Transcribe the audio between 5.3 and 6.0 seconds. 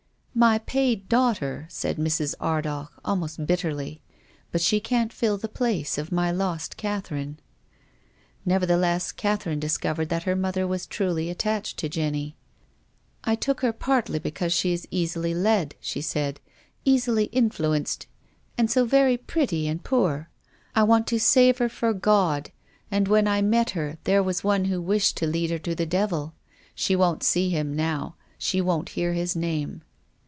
the place